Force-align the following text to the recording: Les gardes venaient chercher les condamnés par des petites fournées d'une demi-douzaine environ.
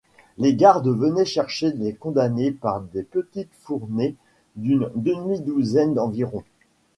Les 0.39 0.55
gardes 0.55 0.89
venaient 0.89 1.25
chercher 1.25 1.71
les 1.73 1.93
condamnés 1.93 2.49
par 2.49 2.81
des 2.81 3.03
petites 3.03 3.53
fournées 3.53 4.15
d'une 4.55 4.89
demi-douzaine 4.95 5.99
environ. 5.99 6.43